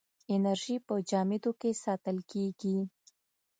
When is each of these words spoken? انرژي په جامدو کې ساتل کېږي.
انرژي 0.35 0.75
په 0.87 0.93
جامدو 1.09 1.51
کې 1.59 1.71
ساتل 1.83 2.17
کېږي. 2.31 2.77